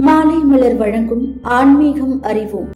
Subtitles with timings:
[0.00, 2.70] மாலை மலர் வழங்கும் ஆன்மீகம் அறிவோம்.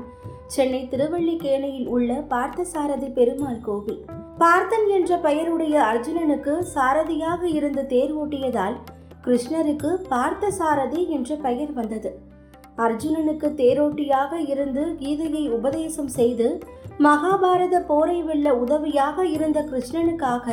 [0.46, 4.04] சென்னை திருவள்ளிக்கேணியில் உள்ள பார்த்தசாரதி பெருமாள் கோவில்.
[4.38, 8.76] பார்த்தன் என்ற பெயருடைய அர்ஜுனனுக்கு சாரதியாக இருந்து தேர் ஓட்டியதால்
[9.24, 12.32] கிருஷ்ணருக்கு பார்த்தசாரதி என்ற பெயர் வந்தது.
[12.76, 16.60] அர்ஜுனனுக்கு தேரோட்டியாக இருந்து கீதையை உபதேசம் செய்து
[16.98, 20.52] மகாபாரத போரை வெல்ல உதவியாக இருந்த கிருஷ்ணனுக்காக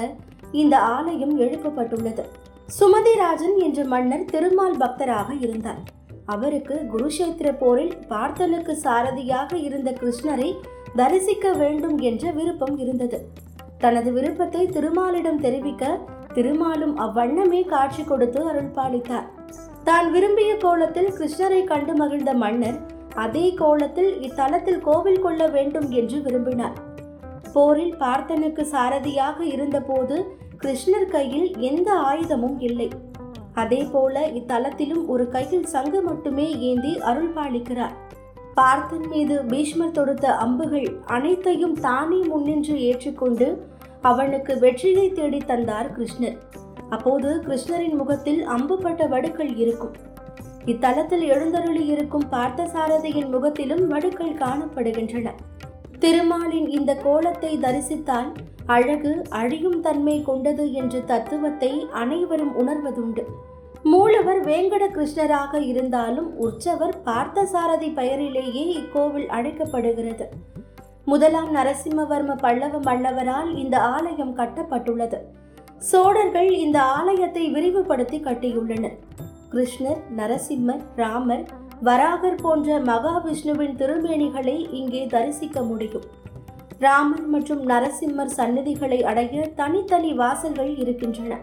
[0.52, 2.24] இந்த ஆலயம் எழுப்பப்பட்டுள்ளது.
[2.80, 5.82] சுமதிராஜன் என்ற மன்னர் திருமால் பக்தராக இருந்தார்.
[6.26, 10.56] அவருக்கு குருஷேத்திர போரில் பார்த்தனுக்கு சாரதியாக இருந்த கிருஷ்ணரை
[10.96, 13.28] தரிசிக்க வேண்டும் என்ற விருப்பம் இருந்தது.
[13.78, 16.00] தனது விருப்பத்தை திருமாலிடம் தெரிவிக்க
[16.34, 19.28] திருமாலும் அவ்வண்ணமே காட்சி கொடுத்து அருள்பாலித்தார்.
[19.84, 22.80] தான் விரும்பிய கோலத்தில் கிருஷ்ணரை கண்டு மகிழ்ந்த மன்னர்
[23.16, 26.76] அதே கோலத்தில் இத்தலத்தில் கோவில் கொள்ள வேண்டும் என்று விரும்பினார்.
[27.54, 30.18] போரில் பார்த்தனுக்கு சாரதியாக இருந்தபோது
[30.58, 32.90] கிருஷ்ணர் கையில் எந்த ஆயுதமும் இல்லை.
[33.54, 37.96] அதே போல இத்தலத்திலும் ஒரு கையில் சங்கு மட்டுமே ஏந்தி அருள் பாலிக்கிறார்.
[38.56, 43.48] பார்த்தன் மீது பீஷ்மர் தொடுத்த அம்புகள் அனைத்தையும் தானே முன்னின்று ஏற்றுக்கொண்டு
[44.02, 46.38] அவனுக்கு வெற்றியை தேடி தந்தார் கிருஷ்ணர்.
[46.96, 49.96] அப்போது கிருஷ்ணரின் முகத்தில் அம்புப்பட்ட வடுக்கள் இருக்கும்.
[50.72, 55.30] இத்தலத்தில் எழுந்தருளி இருக்கும் பார்த்தசாரதியின் முகத்திலும் வடுக்கள் காணப்படுகின்றன.
[56.04, 58.30] திருமாலின் இந்த கோலத்தை தரிசித்தால்
[58.66, 63.24] அழகு அழியும் தன்மை கொண்டது என்ற தத்துவத்தை அனைவரும் உணர்வதுண்டு.
[63.84, 70.26] மூலவர் வேங்கட கிருஷ்ணராக இருந்தாலும் உற்சவர் பார்த்தசாரதி பெயரிலேயே இக்கோவில் அழைக்கப்படுகிறது.
[71.06, 75.20] முதலாம் நரசிம்மவர்ம பல்லவ மன்னவரால் இந்த ஆலயம் கட்டப்பட்டுள்ளது.
[75.90, 78.98] சோழர்கள் இந்த ஆலயத்தை விரிவுபடுத்தி கட்டியுள்ளனர்.
[79.52, 81.46] கிருஷ்ணர் நரசிம்மர் ராமர்
[81.84, 86.06] வராகர் போன்ற மகாவிஷ்ணுவின் திருமேனிகளை இங்கே தரிசிக்க முடியும்.
[86.80, 91.40] ராமர் மற்றும் நரசிம்மர் சன்னதிகளை அடைய தனித்தனி வாசல்கள் இருக்கின்றன.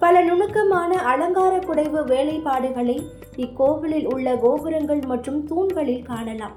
[0.00, 2.98] பல நுணுக்கமான அலங்கார குடைவு வேலைப்பாடுகளை
[3.36, 6.56] இக்கோவிலில் உள்ள கோபுரங்கள் மற்றும் தூண்களில் காணலாம்.